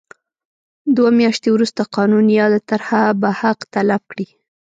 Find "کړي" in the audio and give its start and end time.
4.11-4.27